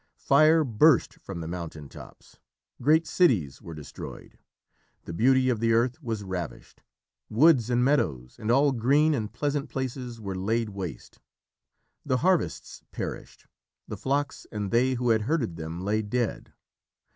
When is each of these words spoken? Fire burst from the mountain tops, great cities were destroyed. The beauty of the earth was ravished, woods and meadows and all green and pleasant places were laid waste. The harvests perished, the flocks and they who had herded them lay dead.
Fire 0.17 0.63
burst 0.63 1.19
from 1.19 1.41
the 1.41 1.47
mountain 1.47 1.87
tops, 1.87 2.39
great 2.81 3.05
cities 3.05 3.61
were 3.61 3.75
destroyed. 3.75 4.39
The 5.05 5.13
beauty 5.13 5.47
of 5.47 5.59
the 5.59 5.73
earth 5.73 6.01
was 6.01 6.23
ravished, 6.23 6.81
woods 7.29 7.69
and 7.69 7.85
meadows 7.85 8.37
and 8.39 8.49
all 8.49 8.71
green 8.71 9.13
and 9.13 9.31
pleasant 9.31 9.69
places 9.69 10.19
were 10.19 10.33
laid 10.33 10.69
waste. 10.69 11.19
The 12.03 12.17
harvests 12.25 12.81
perished, 12.91 13.45
the 13.87 13.95
flocks 13.95 14.47
and 14.51 14.71
they 14.71 14.95
who 14.95 15.09
had 15.11 15.21
herded 15.29 15.55
them 15.55 15.83
lay 15.85 16.01
dead. 16.01 16.51